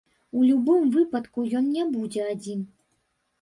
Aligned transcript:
У 0.37 0.45
любым 0.45 0.87
выпадку, 0.95 1.45
ён 1.59 1.67
не 1.75 1.85
будзе 1.93 2.25
адзін. 2.33 2.65